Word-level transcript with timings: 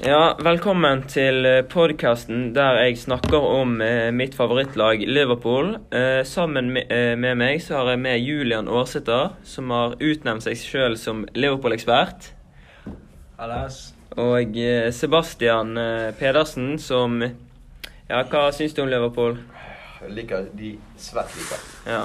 Ja, 0.00 0.38
velkommen 0.40 1.02
til 1.04 1.44
podkasten 1.68 2.54
der 2.56 2.78
jeg 2.80 2.96
snakker 2.96 3.44
om 3.44 3.74
eh, 3.84 4.08
mitt 4.08 4.32
favorittlag 4.34 5.02
Liverpool. 5.04 5.74
Eh, 5.92 6.22
sammen 6.24 6.70
med, 6.72 6.88
eh, 6.88 7.12
med 7.12 7.36
meg 7.36 7.60
så 7.60 7.76
har 7.76 7.90
jeg 7.90 8.00
med 8.00 8.24
Julian 8.24 8.70
Aarsæter, 8.72 9.34
som 9.44 9.68
har 9.70 9.98
utnevnt 10.00 10.46
seg 10.46 10.56
sjøl 10.56 10.96
som 10.96 11.26
Liverpool-ekspert. 11.36 12.30
Og 14.16 14.56
eh, 14.56 14.88
Sebastian 14.96 15.76
eh, 15.76 16.08
Pedersen, 16.16 16.78
som 16.80 17.20
Ja, 17.22 18.22
hva 18.24 18.46
syns 18.56 18.72
du 18.72 18.80
om 18.86 18.88
Liverpool? 18.88 19.36
Jeg 20.00 20.16
liker 20.16 20.48
de 20.56 20.72
svært 20.96 21.36
liker. 21.36 21.68
Ja. 21.84 22.00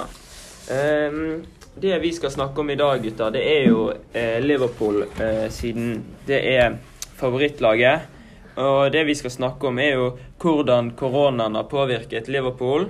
Ehm, 0.76 1.40
det 1.80 1.96
vi 2.04 2.12
skal 2.12 2.36
snakke 2.36 2.60
om 2.60 2.70
i 2.70 2.76
dag, 2.76 3.00
gutter, 3.02 3.32
det 3.32 3.48
er 3.48 3.66
jo 3.72 3.88
eh, 4.12 4.38
Liverpool, 4.44 5.06
eh, 5.16 5.48
siden 5.48 6.02
det 6.28 6.44
er 6.52 6.76
favorittlaget. 7.18 8.14
Og 8.58 8.88
det 8.90 9.04
vi 9.06 9.14
skal 9.14 9.30
snakke 9.30 9.68
om, 9.70 9.78
er 9.78 9.92
jo 9.94 10.06
hvordan 10.42 10.92
koronaen 10.98 11.54
har 11.54 11.68
påvirket 11.70 12.30
Liverpool 12.30 12.88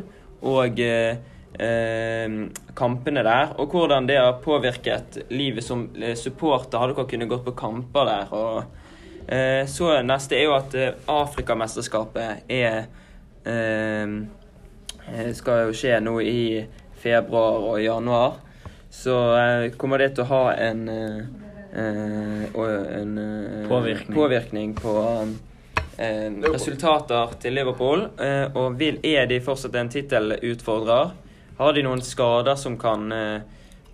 og 0.48 0.80
eh, 0.80 1.18
eh, 1.60 2.36
kampene 2.78 3.24
der. 3.26 3.52
Og 3.60 3.74
hvordan 3.74 4.08
det 4.08 4.16
har 4.16 4.40
påvirket 4.44 5.18
livet 5.28 5.64
som 5.64 5.88
eh, 6.00 6.16
supporter. 6.16 6.78
Har 6.78 6.94
dere 6.94 7.08
kunnet 7.10 7.28
gått 7.28 7.44
på 7.44 7.56
kamper 7.58 8.08
der? 8.08 8.32
Og 8.32 9.28
eh, 9.28 9.64
så 9.68 9.98
neste 10.06 10.38
er 10.38 10.48
jo 10.48 10.56
at 10.56 10.76
eh, 10.78 10.96
Afrikamesterskapet 11.12 12.48
er 12.48 12.88
eh, 13.44 14.18
skal 15.36 15.68
jo 15.68 15.76
skje 15.76 16.00
nå 16.04 16.18
i 16.20 16.40
februar 17.00 17.74
og 17.74 17.82
januar. 17.82 18.40
Så 18.92 19.14
kommer 19.76 20.00
det 20.00 20.14
til 20.16 20.24
å 20.24 20.30
ha 20.32 20.42
en, 20.56 20.88
en 21.72 23.18
eh, 23.18 23.68
Påvirkning. 23.68 24.16
påvirkning 24.16 24.74
på 24.74 24.94
eh, 25.98 26.32
resultater 26.52 27.34
til 27.40 27.54
Liverpool. 27.54 28.06
Eh, 28.20 28.56
og 28.56 28.78
vil, 28.80 28.98
er 29.02 29.26
de 29.26 29.40
fortsatt 29.40 29.74
en 29.76 29.90
tittelutfordrer? 29.92 31.10
Har 31.58 31.74
de 31.74 31.82
noen 31.82 32.02
skader 32.02 32.56
som 32.56 32.78
kan 32.78 33.12
eh, 33.12 33.40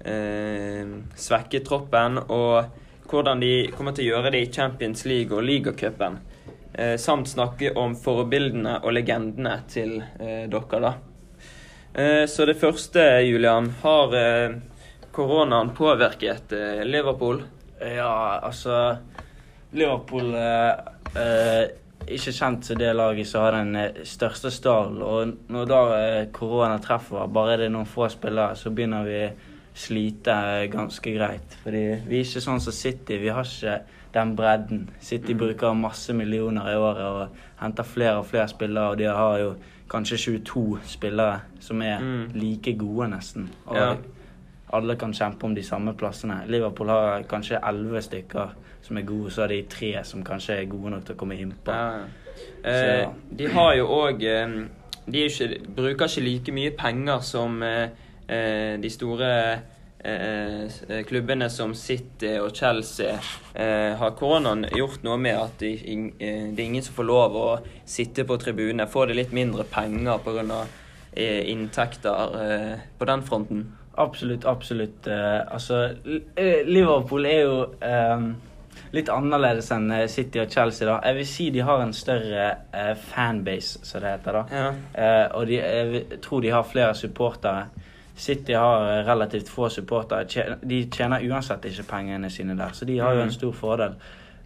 eh, 0.04 0.94
svekke 1.16 1.64
troppen? 1.66 2.18
Og 2.28 2.64
hvordan 3.10 3.40
de 3.40 3.54
kommer 3.76 3.96
til 3.96 4.06
å 4.06 4.14
gjøre 4.14 4.34
det 4.34 4.44
i 4.44 4.52
Champions 4.52 5.04
League 5.08 5.34
og 5.36 5.44
ligacupen? 5.46 6.20
Eh, 6.74 6.96
samt 6.98 7.28
snakke 7.30 7.72
om 7.78 7.94
forbildene 7.96 8.80
og 8.82 8.92
legendene 8.96 9.58
til 9.70 10.00
eh, 10.18 10.46
dere, 10.50 10.80
da. 10.82 10.94
Eh, 11.94 12.24
så 12.26 12.46
det 12.46 12.56
første, 12.58 13.02
Julian. 13.22 13.68
Har 13.82 14.14
eh, 14.18 14.56
koronaen 15.14 15.70
påvirket 15.78 16.52
eh, 16.52 16.82
Liverpool? 16.84 17.42
Ja, 17.84 18.38
altså 18.42 18.96
Liverpool 19.74 20.34
eh, 20.34 20.70
eh, 21.20 21.64
ikke 22.14 22.32
kjent 22.36 22.64
som 22.68 22.78
det 22.78 22.92
laget 22.96 23.26
som 23.28 23.42
har 23.44 23.56
den 23.58 23.76
eh, 23.76 24.02
største 24.06 24.50
stallen. 24.54 25.02
Og 25.02 25.34
når 25.52 25.66
da 25.70 25.80
eh, 25.98 26.20
korona 26.32 26.78
treffer, 26.82 27.26
bare 27.32 27.56
det 27.58 27.66
er 27.68 27.74
noen 27.74 27.88
få 27.90 28.08
spillere, 28.12 28.56
så 28.56 28.70
begynner 28.70 29.04
vi 29.08 29.20
slite 29.74 30.30
eh, 30.60 30.68
ganske 30.72 31.14
greit. 31.16 31.56
Fordi 31.64 31.84
vi 32.06 32.20
er 32.20 32.26
ikke 32.28 32.44
sånn 32.44 32.62
som 32.62 32.72
City. 32.76 33.18
Vi 33.22 33.32
har 33.34 33.44
ikke 33.48 33.78
den 34.14 34.34
bredden. 34.38 34.84
City 35.02 35.34
bruker 35.34 35.74
masse 35.74 36.14
millioner 36.14 36.68
i 36.70 36.76
året 36.78 37.06
og 37.08 37.38
henter 37.58 37.82
flere 37.88 38.20
og 38.20 38.28
flere 38.30 38.46
spillere, 38.52 38.92
og 38.94 39.00
de 39.00 39.08
har 39.10 39.38
jo 39.42 39.54
kanskje 39.90 40.20
22 40.38 40.78
spillere 40.88 41.40
som 41.60 41.82
er 41.82 41.98
Mm. 42.00 42.28
like 42.34 42.76
gode, 42.78 43.08
nesten. 43.10 43.48
Og 43.66 43.76
Ja. 43.76 43.94
Alle 44.74 44.96
kan 45.00 45.14
kjempe 45.14 45.46
om 45.46 45.54
de 45.54 45.62
samme 45.64 45.94
plassene. 45.98 46.42
Liverpool 46.50 46.90
har 46.92 47.26
kanskje 47.30 47.62
elleve 47.62 48.02
stykker 48.04 48.54
som 48.84 48.98
er 49.00 49.06
gode, 49.08 49.30
så 49.32 49.44
har 49.44 49.52
de 49.52 49.62
tre 49.70 49.92
som 50.04 50.24
kanskje 50.24 50.58
er 50.60 50.70
gode 50.70 50.92
nok 50.92 51.04
til 51.06 51.16
å 51.16 51.20
komme 51.20 51.38
innpå. 51.40 51.72
Ja. 51.72 52.02
Eh, 52.64 53.04
de 53.30 53.46
har 53.54 53.76
jo 53.78 53.84
òg 53.94 54.24
eh, 54.26 54.54
De 55.06 55.20
er 55.20 55.28
ikke, 55.30 55.60
bruker 55.76 56.08
ikke 56.08 56.24
like 56.24 56.54
mye 56.56 56.72
penger 56.74 57.20
som 57.22 57.62
eh, 57.62 57.92
eh, 58.26 58.74
de 58.80 58.90
store 58.90 59.30
eh, 60.00 60.64
eh, 60.64 61.02
klubbene 61.06 61.50
som 61.52 61.74
City 61.78 62.34
og 62.40 62.50
Chelsea. 62.56 63.14
Har 63.54 64.16
koronaen 64.18 64.66
gjort 64.74 65.04
noe 65.06 65.16
med 65.20 65.38
at 65.38 65.60
de, 65.60 65.76
det 66.18 66.58
er 66.58 66.66
ingen 66.66 66.84
som 66.84 66.96
får 66.96 67.08
lov 67.08 67.36
å 67.38 67.48
sitte 67.86 68.26
på 68.26 68.40
tribunene? 68.42 68.88
Får 68.90 69.12
de 69.12 69.20
litt 69.20 69.36
mindre 69.36 69.64
penger 69.68 70.20
pga. 70.24 70.64
Inntekter 71.14 72.80
på 72.98 73.06
den 73.06 73.22
fronten? 73.22 73.60
Absolutt, 73.96 74.44
absolutt. 74.44 75.06
Eh, 75.06 75.40
altså, 75.54 75.84
eh, 76.36 76.66
Liverpool 76.66 77.26
er 77.26 77.40
jo 77.40 77.60
eh, 77.80 78.26
litt 78.94 79.10
annerledes 79.10 79.70
enn 79.74 79.90
eh, 79.94 80.06
City 80.10 80.40
og 80.42 80.50
Chelsea. 80.50 80.86
da. 80.88 80.98
Jeg 81.04 81.18
vil 81.18 81.28
si 81.28 81.48
de 81.54 81.62
har 81.66 81.82
en 81.82 81.94
større 81.94 82.48
uh, 82.74 82.92
fanbase, 83.10 83.84
som 83.86 84.02
det 84.02 84.16
heter. 84.16 84.40
da. 84.40 84.44
Ja. 84.50 84.66
Uh, 84.98 85.38
og 85.38 85.46
de, 85.50 85.60
jeg 85.60 86.20
tror 86.22 86.42
de 86.44 86.52
har 86.54 86.66
flere 86.68 86.94
supportere. 86.98 87.68
City 88.16 88.54
har 88.54 89.04
relativt 89.06 89.48
få 89.50 89.68
supportere. 89.68 90.58
De 90.62 90.84
tjener 90.90 91.24
uansett 91.30 91.64
ikke 91.66 91.88
pengene 91.88 92.30
sine 92.30 92.54
der, 92.58 92.74
så 92.74 92.86
de 92.86 93.00
har 93.02 93.14
jo 93.14 93.24
en 93.24 93.34
stor 93.34 93.56
fordel. 93.58 93.96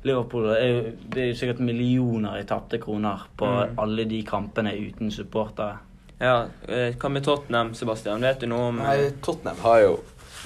Liverpool 0.06 0.46
er 0.54 0.68
jo, 0.68 0.80
det 1.12 1.22
er 1.22 1.28
jo 1.32 1.36
sikkert 1.36 1.60
millioner 1.66 2.38
i 2.38 2.46
tapte 2.48 2.78
kroner 2.80 3.26
på 3.36 3.48
mm. 3.48 3.78
alle 3.82 4.06
de 4.08 4.22
kampene 4.24 4.72
uten 4.78 5.10
supportere. 5.12 5.87
Ja. 6.20 6.36
Eh, 6.68 6.94
hva 6.98 7.10
med 7.12 7.24
Tottenham, 7.26 7.74
Sebastian? 7.78 8.22
Vet 8.24 8.40
du 8.40 8.48
noe 8.50 8.70
om 8.72 8.80
eh, 8.80 8.88
Nei, 8.88 9.10
Tottenham 9.24 9.60
har 9.64 9.82
jo 9.84 9.92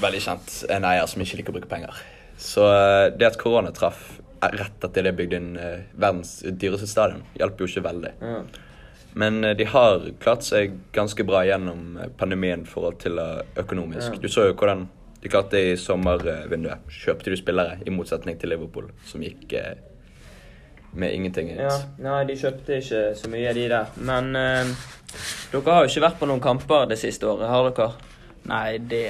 veldig 0.03 0.21
kjent 0.25 0.59
en 0.73 0.85
eier 0.89 1.07
som 1.11 1.23
ikke 1.25 1.41
liker 1.41 1.55
å 1.55 1.59
bruke 1.59 1.71
penger. 1.71 2.03
Så 2.41 2.67
eh, 2.73 3.07
det 3.17 3.29
at 3.33 3.39
korona 3.41 3.73
traff 3.77 4.19
eh, 4.43 4.53
rett 4.59 4.85
etter 4.89 5.09
det 5.09 5.15
bygde 5.19 5.41
en 5.41 5.51
eh, 5.61 5.81
verdens 5.95 6.41
dyreste 6.45 6.89
stadion, 6.91 7.23
hjalp 7.39 7.61
jo 7.61 7.71
ikke 7.71 7.87
veldig. 7.89 8.15
ja. 8.21 8.43
Men 9.15 9.45
eh, 9.45 9.53
de 9.53 9.67
har 9.69 10.07
klart 10.23 10.41
seg 10.47 10.79
ganske 10.97 11.25
bra 11.29 11.43
gjennom 11.45 11.99
eh, 12.01 12.09
pandemien 12.17 12.63
i 12.65 12.69
forhold 12.69 12.97
til 13.03 13.19
eh, 13.21 13.43
økonomisk. 13.61 14.15
Ja. 14.17 14.21
Du 14.25 14.29
så 14.33 14.47
jo 14.49 14.55
hvordan 14.57 14.87
de 15.23 15.31
klarte 15.31 15.55
det 15.59 15.75
i 15.75 15.77
sommervinduet. 15.79 16.89
Kjøpte 16.91 17.31
du 17.31 17.37
spillere, 17.39 17.77
i 17.87 17.93
motsetning 17.95 18.39
til 18.41 18.51
Liverpool, 18.55 18.89
som 19.07 19.23
gikk 19.23 19.53
eh, 19.59 19.75
med 20.93 21.15
ingenting 21.15 21.51
ut. 21.55 21.61
Ja, 21.61 21.77
nei, 22.05 22.25
de 22.29 22.37
kjøpte 22.39 22.79
ikke 22.81 23.03
så 23.19 23.31
mye, 23.33 23.55
de 23.57 23.69
der. 23.73 23.95
Men 23.97 24.37
eh, 24.37 24.73
dere 25.53 25.77
har 25.77 25.87
jo 25.87 25.93
ikke 25.93 26.05
vært 26.07 26.21
på 26.21 26.29
noen 26.31 26.45
kamper 26.45 26.87
det 26.91 27.01
siste 27.01 27.29
året, 27.29 27.49
har 27.49 27.71
dere? 27.71 27.91
Nei, 28.51 28.79
det 28.79 29.07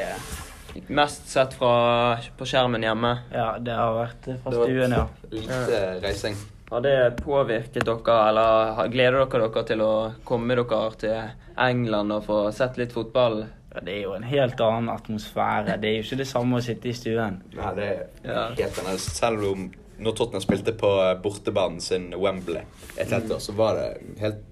Mest 0.89 1.27
sett 1.29 1.53
fra, 1.53 2.17
på 2.39 2.47
skjermen 2.49 2.81
hjemme. 2.81 3.11
Ja, 3.33 3.59
det 3.61 3.75
har 3.77 3.93
vært 3.93 4.29
fra 4.41 4.53
stuen, 4.55 4.95
ja. 4.97 5.03
Lite 5.29 5.81
reising. 6.01 6.39
Har 6.71 6.81
det 6.81 6.95
påvirket 7.19 7.85
dere, 7.85 8.15
eller 8.31 8.89
gleder 8.89 9.19
dere 9.27 9.51
dere 9.53 9.65
til 9.69 9.83
å 9.85 9.93
komme 10.25 10.57
dere 10.57 10.79
til 11.03 11.19
England 11.61 12.17
og 12.17 12.25
få 12.25 12.39
sett 12.57 12.81
litt 12.81 12.97
fotball? 12.97 13.43
ja. 13.75 13.83
Det 13.85 13.93
er 13.99 14.03
jo 14.07 14.15
en 14.17 14.25
helt 14.29 14.61
annen 14.61 14.89
atmosfære. 14.93 15.79
Det 15.81 15.89
er 15.89 15.95
jo 15.99 16.07
ikke 16.07 16.19
det 16.21 16.29
samme 16.29 16.59
å 16.59 16.65
sitte 16.65 16.91
i 16.91 16.97
stuen. 16.97 17.39
Nei, 17.57 17.71
det 17.77 17.87
er 17.89 18.57
helt 18.57 18.81
annerledes. 18.83 19.07
Selv 19.17 19.47
om 19.49 19.71
når 19.99 20.17
Tottenham 20.17 20.45
spilte 20.45 20.75
på 20.79 20.91
eh, 21.03 21.17
bortebanen 21.23 21.81
sin 21.81 22.11
Wembley 22.15 22.63
et 22.97 23.11
helt 23.13 23.31
år, 23.31 23.41
så 23.43 23.55
var 23.57 23.79
det 23.79 23.89
helt, 24.23 24.45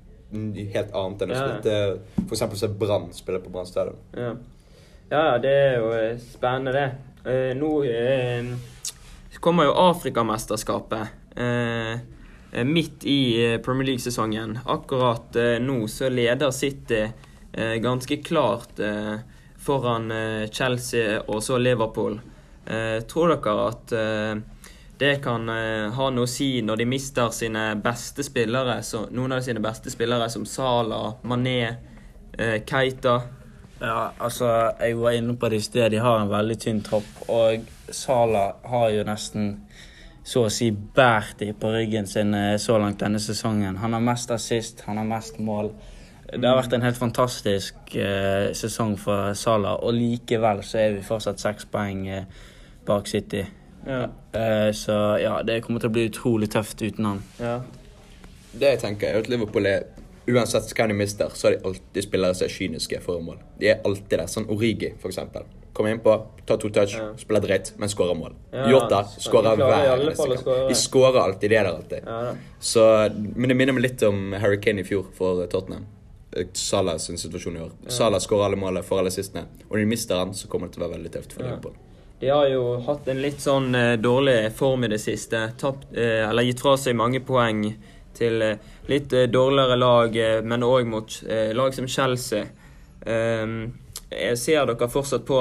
helt 0.74 0.94
annet 0.94 1.24
enn 1.24 1.34
å 1.34 1.40
spille 1.40 1.76
For 2.26 2.36
eksempel 2.36 2.60
se 2.60 2.70
Brann 2.82 3.08
spille 3.16 3.40
på 3.42 3.52
Brann 3.52 3.68
stadion. 3.68 3.98
Ja. 4.16 4.34
ja, 5.10 5.24
det 5.42 5.54
er 5.54 5.78
jo 5.80 5.92
eh, 5.96 6.20
spennende, 6.22 6.74
det. 6.76 6.86
Eh, 7.30 7.50
nå 7.58 7.72
eh, 7.84 8.52
kommer 9.40 9.68
jo 9.68 9.74
Afrikamesterskapet. 9.88 11.18
Eh, 11.36 11.92
eh, 12.52 12.64
midt 12.64 13.04
i 13.04 13.58
Premier 13.64 13.92
League-sesongen. 13.92 14.58
Akkurat 14.66 15.36
eh, 15.36 15.58
nå 15.60 15.88
så 15.88 16.08
leder 16.08 16.50
City 16.50 17.02
eh, 17.52 17.74
ganske 17.82 18.22
klart 18.22 18.80
eh, 18.80 19.16
foran 19.60 20.12
Chelsea 20.52 21.20
og 21.20 21.42
så 21.44 21.58
Liverpool. 21.58 22.20
Eh, 22.66 23.00
tror 23.08 23.34
dere 23.34 23.66
at 23.68 23.92
det 25.00 25.14
kan 25.24 25.48
eh, 25.48 25.88
ha 25.96 26.06
noe 26.12 26.28
å 26.28 26.28
si 26.28 26.58
når 26.60 26.82
de 26.82 26.86
mister 26.92 27.30
sine 27.32 27.62
beste 27.80 28.24
spillere, 28.26 28.82
så, 28.84 29.06
noen 29.16 29.32
av 29.32 29.44
sine 29.44 29.62
beste 29.64 29.88
spillere 29.92 30.26
som 30.28 30.44
Salah, 30.44 31.14
Mané, 31.24 31.60
eh, 32.36 32.58
Keita? 32.68 33.14
Ja, 33.80 34.10
altså, 34.18 34.50
jeg 34.76 34.98
var 35.00 35.16
inne 35.16 35.38
på 35.40 35.48
det 35.48 35.56
i 35.56 35.64
sted. 35.64 35.88
De 35.94 36.02
har 36.04 36.20
en 36.20 36.28
veldig 36.28 36.56
tynn 36.60 36.82
tropp. 36.84 37.08
Og 37.32 37.64
Sala 37.88 38.42
har 38.68 38.90
jo 38.92 39.06
nesten 39.08 39.54
så 40.20 40.42
å 40.44 40.50
si 40.52 40.68
båret 40.70 41.38
de 41.40 41.54
på 41.56 41.70
ryggen 41.72 42.04
sin 42.06 42.36
eh, 42.36 42.58
så 42.60 42.76
langt 42.78 43.00
denne 43.00 43.22
sesongen. 43.24 43.78
Han 43.80 43.96
har 43.96 44.04
mest 44.04 44.30
assist, 44.36 44.84
han 44.84 45.00
har 45.00 45.08
mest 45.08 45.40
mål. 45.40 45.72
Det 46.28 46.44
har 46.44 46.60
vært 46.60 46.76
en 46.76 46.84
helt 46.84 47.00
fantastisk 47.00 47.96
eh, 47.96 48.52
sesong 48.52 48.98
for 49.00 49.32
Sala, 49.32 49.78
og 49.80 49.96
likevel 49.96 50.60
så 50.60 50.82
er 50.84 50.98
vi 50.98 51.06
fortsatt 51.08 51.40
seks 51.40 51.66
poeng 51.72 52.04
eh, 52.12 52.28
bak 52.84 53.08
City. 53.08 53.46
Ja. 53.86 54.02
Eh, 54.32 54.70
så 54.76 54.96
ja, 55.22 55.42
det 55.42 55.62
kommer 55.64 55.80
til 55.80 55.88
å 55.90 55.92
bli 55.92 56.08
utrolig 56.10 56.50
tøft 56.52 56.82
uten 56.82 57.04
han. 57.04 57.22
ja. 57.40 57.60
Det 58.52 58.66
jeg 58.66 58.78
tenker 58.82 59.06
er 59.14 59.18
at 59.20 59.28
Liverpool 59.30 59.66
er 59.70 59.84
Uansett 60.30 60.72
hvem 60.76 60.88
de 60.88 60.94
mister, 60.94 61.30
så 61.34 61.48
er 61.48 61.54
de 61.56 61.64
alltid 61.66 62.02
spillere 62.04 62.34
som 62.34 62.44
er 62.44 62.50
kyniske 62.52 62.98
foran 63.02 63.24
mål. 63.24 63.38
De 63.58 63.68
er 63.70 63.78
alltid 63.86 64.10
der. 64.18 64.26
Sånn 64.30 64.46
Origi, 64.52 64.92
for 65.00 65.08
eksempel. 65.10 65.42
kommer 65.74 65.90
innpå, 65.94 66.26
tar 66.46 66.56
to 66.58 66.68
touch, 66.68 66.94
Ja. 66.98 67.12
spiller 67.16 67.40
dritt, 67.40 67.72
men 67.78 67.88
skårer 67.88 68.14
mål. 68.18 68.32
Ja, 68.52 68.68
Jota 68.68 69.04
skårer 69.18 69.56
hver 69.56 69.72
alle 69.90 70.10
eneste 70.12 70.44
kamp. 70.44 70.68
De 70.68 70.74
skårer 70.74 71.20
alltid. 71.22 71.50
De 71.50 71.56
er 71.56 71.64
der 71.64 71.72
alltid. 71.72 72.04
Ja. 72.06 72.34
Så, 72.60 72.84
men 73.36 73.48
det 73.48 73.56
minner 73.56 73.72
meg 73.72 73.82
litt 73.82 74.02
om 74.02 74.32
Harry 74.32 74.58
Kane 74.60 74.80
i 74.80 74.84
fjor 74.84 75.06
for 75.14 75.46
Tottenham. 75.46 75.86
Eh, 76.36 76.44
Salah 76.52 76.98
sin 76.98 77.16
situasjon 77.16 77.56
i 77.56 77.60
år. 77.60 77.70
Salah 77.88 78.18
skårer 78.20 78.44
alle 78.50 78.56
målene, 78.56 78.82
får 78.84 78.98
alle 78.98 79.08
assistene. 79.14 79.46
Og 79.70 79.76
når 79.76 79.78
de 79.78 79.86
mister 79.86 80.16
han, 80.16 80.34
så 80.34 80.48
kommer 80.48 80.66
det 80.68 80.74
til 80.76 80.82
å 80.82 80.88
være 80.88 80.98
veldig 80.98 81.12
tøft 81.12 81.32
for 81.32 81.42
Ja. 81.42 81.48
Liverpool. 81.54 81.72
De 82.20 82.28
har 82.28 82.46
jo 82.52 82.74
hatt 82.84 83.06
en 83.08 83.20
litt 83.22 83.40
sånn 83.40 83.72
eh, 83.74 83.94
dårlig 83.96 84.50
form 84.52 84.84
i 84.84 84.90
det 84.92 84.98
siste. 85.00 85.38
Tapt, 85.56 85.86
eh, 85.96 86.26
eller 86.28 86.44
gitt 86.44 86.60
fra 86.60 86.74
seg 86.76 86.98
mange 86.98 87.22
poeng 87.24 87.62
til 88.16 88.44
eh, 88.44 88.58
litt 88.92 89.14
dårligere 89.32 89.78
lag, 89.80 90.18
men 90.44 90.66
òg 90.66 90.88
mot 90.90 91.14
lag 91.56 91.72
som 91.72 91.86
Chelsea. 91.88 92.42
Ehm, 93.06 93.54
jeg 94.10 94.36
ser 94.36 94.66
dere 94.66 94.88
fortsatt 94.90 95.22
på 95.28 95.38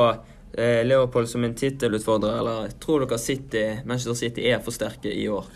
Liverpool 0.85 1.25
som 1.27 1.43
en 1.43 1.55
tittelutfordrer, 1.57 2.37
eller 2.39 2.69
tror 2.79 3.03
dere 3.03 3.17
City, 3.19 3.63
Manchester 3.89 4.19
City 4.19 4.45
er 4.51 4.61
for 4.61 4.75
sterke 4.75 5.09
i 5.09 5.25
år? 5.33 5.49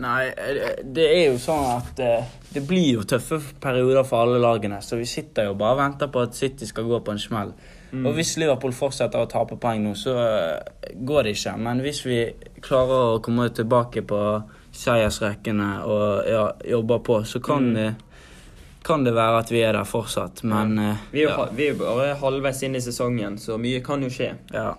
Nei, 0.00 0.30
det 0.96 1.06
er 1.10 1.22
jo 1.26 1.36
sånn 1.44 1.68
at 1.74 2.00
det 2.54 2.64
blir 2.64 2.88
jo 2.96 3.04
tøffe 3.04 3.42
perioder 3.60 4.08
for 4.08 4.24
alle 4.24 4.40
lagene. 4.40 4.80
Så 4.80 4.96
vi 4.96 5.06
sitter 5.08 5.50
jo 5.50 5.58
bare 5.60 5.76
og 5.76 5.82
venter 5.84 6.10
på 6.14 6.24
at 6.24 6.38
City 6.40 6.68
skal 6.68 6.88
gå 6.88 7.02
på 7.04 7.12
en 7.12 7.20
smell. 7.20 7.52
Og 7.92 8.14
hvis 8.16 8.34
Liverpool 8.36 8.72
fortsetter 8.74 9.22
å 9.22 9.28
tape 9.30 9.56
poeng 9.62 9.84
nå, 9.84 9.92
så 9.94 10.16
eh, 10.18 10.94
går 11.06 11.28
det 11.28 11.36
ikke. 11.36 11.56
Men 11.62 11.80
hvis 11.84 12.02
vi 12.06 12.18
klarer 12.64 13.14
å 13.14 13.20
komme 13.24 13.46
tilbake 13.54 14.02
på 14.02 14.20
seiersrekkene 14.76 15.68
og 15.86 16.26
ja, 16.28 16.42
jobber 16.68 16.98
på, 17.06 17.20
så 17.24 17.40
kan, 17.40 17.70
det, 17.74 17.86
kan 18.84 19.04
det 19.06 19.14
være 19.16 19.38
at 19.44 19.52
vi 19.54 19.62
er 19.64 19.78
der 19.78 19.86
fortsatt. 19.88 20.42
Men 20.44 20.74
ja. 20.82 20.96
Vi 21.12 21.22
er 21.22 21.28
jo 21.28 21.30
ja. 21.30 21.46
vi 21.56 21.68
er 21.70 21.78
bare 21.78 22.10
halvveis 22.20 22.62
inn 22.66 22.76
i 22.76 22.82
sesongen, 22.84 23.38
så 23.40 23.56
mye 23.60 23.80
kan 23.86 24.02
jo 24.04 24.10
skje. 24.12 24.34
ja. 24.52 24.74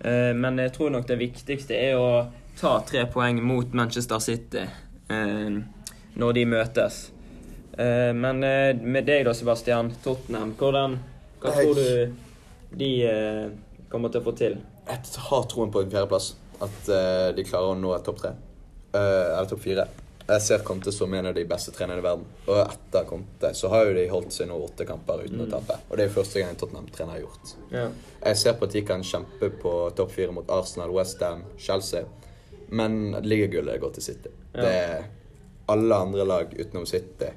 Eh, 0.00 0.34
Men 0.36 0.58
jeg 0.58 0.72
tror 0.72 0.90
nok 0.94 1.06
det 1.08 1.18
viktigste 1.20 1.76
er 1.76 1.98
å 2.00 2.26
ta 2.56 2.78
tre 2.88 3.04
poeng 3.12 3.42
mot 3.44 3.72
Manchester 3.76 4.18
City 4.18 4.62
eh, 4.64 5.58
når 6.16 6.32
de 6.38 6.44
møtes. 6.48 7.02
Eh, 7.76 8.10
Men 8.16 8.42
eh, 8.44 8.74
med 8.80 9.04
deg 9.08 9.26
da, 9.28 9.34
Sebastian. 9.36 9.92
Tottenham. 10.04 10.54
Hvordan, 10.58 10.98
hva 11.42 11.52
tror 11.52 11.76
du 11.76 12.29
de 12.70 12.90
eh, 13.06 13.48
kommer 13.90 14.12
til 14.12 14.22
å 14.22 14.26
få 14.28 14.36
til? 14.38 14.60
Jeg 14.86 15.24
har 15.30 15.48
troen 15.50 15.72
på 15.72 15.82
en 15.82 15.90
fjerdeplass. 15.90 16.34
At 16.60 16.92
eh, 16.92 17.30
de 17.36 17.44
klarer 17.46 17.72
å 17.72 17.78
nå 17.78 17.96
topp 18.04 18.22
tre. 18.22 18.36
Eh, 18.92 19.00
eller 19.00 19.50
topp 19.50 19.64
fire. 19.64 19.88
Jeg 20.30 20.42
ser 20.44 20.62
Conte 20.62 20.92
som 20.94 21.14
en 21.14 21.26
av 21.26 21.34
de 21.34 21.42
beste 21.48 21.72
trenerne 21.74 21.98
i 21.98 22.04
verden. 22.04 22.26
Og 22.46 22.60
etter 22.62 23.06
Conte 23.08 23.50
så 23.58 23.70
har 23.72 23.88
jo 23.88 23.96
de 23.96 24.06
holdt 24.12 24.34
seg 24.36 24.46
nå 24.50 24.58
åtte 24.62 24.86
kamper 24.86 25.24
uten 25.24 25.42
å 25.42 25.48
tape. 25.50 25.80
Og 25.88 25.98
det 25.98 26.06
er 26.06 26.14
første 26.14 26.38
gang 26.38 26.52
en 26.52 26.60
Tottenham-trener 26.60 27.16
har 27.16 27.24
gjort. 27.24 27.54
Ja. 27.74 27.88
Jeg 28.20 28.38
ser 28.38 28.58
på 28.58 28.68
at 28.68 28.76
de 28.76 28.84
kan 28.86 29.02
kjempe 29.06 29.50
på 29.62 29.74
topp 29.98 30.14
fire 30.14 30.36
mot 30.36 30.52
Arsenal, 30.54 30.92
Westham, 30.94 31.42
Chelsea. 31.58 32.04
Men 32.70 33.16
ligagullet 33.26 33.82
går 33.82 33.96
til 33.96 34.06
City. 34.06 34.30
Ja. 34.54 34.62
Det 34.62 34.70
er 34.70 35.08
alle 35.74 35.98
andre 36.06 36.26
lag 36.28 36.54
utenom 36.54 36.86
City 36.86 37.32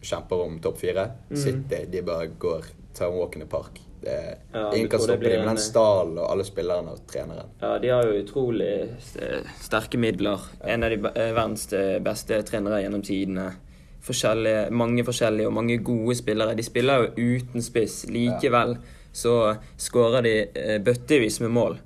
kjemper 0.00 0.46
om 0.46 0.56
topp 0.64 0.80
fire. 0.80 1.10
Mm. 1.28 1.36
City 1.36 1.84
de 1.92 2.02
bare 2.02 2.32
går 2.40 2.72
tar 2.96 3.12
walk 3.12 3.36
in 3.36 3.44
the 3.44 3.46
park. 3.46 3.80
Er, 4.06 4.38
Ja, 4.54 4.70
ingen 4.74 4.88
kan 4.88 5.00
stoppe 5.00 5.24
dem. 5.24 5.40
Men 5.40 5.48
en- 5.48 5.54
den 5.54 5.58
stallen 5.64 6.18
og 6.18 6.30
alle 6.30 6.44
spillerne 6.44 6.88
og 6.94 7.02
treneren 7.06 7.50
ja, 7.60 7.78
de 7.78 7.88
har 7.88 8.04
jo 8.06 8.22
utrolig 8.22 8.88
sterke 9.60 9.98
midler. 9.98 10.40
En 10.64 10.84
av 10.84 10.90
de 10.90 10.96
eh, 11.14 11.32
verdens 11.36 11.66
eh, 11.72 11.98
beste 12.00 12.42
trenere 12.48 12.82
gjennom 12.82 13.02
tidene. 13.04 13.50
Forskjellige, 14.00 14.70
mange 14.72 15.04
forskjellige 15.04 15.46
og 15.46 15.52
mange 15.52 15.76
gode 15.84 16.14
spillere. 16.16 16.54
De 16.56 16.62
spiller 16.64 17.02
jo 17.16 17.36
uten 17.36 17.62
spiss. 17.62 18.06
Likevel 18.08 18.78
så 19.12 19.56
skårer 19.76 20.22
de 20.24 20.34
eh, 20.54 20.78
bøttevis 20.80 21.40
med 21.44 21.50
mål. 21.50 21.78